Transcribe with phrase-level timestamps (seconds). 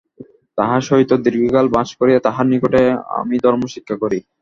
[0.57, 4.19] তাঁহার সহিত দীর্ঘকাল বাস করিয়া তাঁহার নিকটেই আমি ধর্ম শিক্ষা করি।